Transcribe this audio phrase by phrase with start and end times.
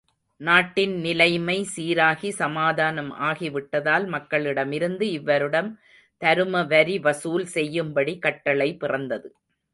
[0.41, 5.69] நாட்டின் நிலைமை சீராகி, சமாதானம் ஆகி விட்டதால், மக்களிடமிருந்து இவ்வருடம்
[6.21, 9.29] தரும வரி வசூல் செய்யும்படி கட்டளை பிறந்தது.